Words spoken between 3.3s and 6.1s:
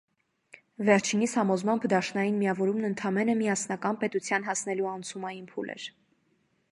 միասնական պետության հասնելու անցումային փուլ էր։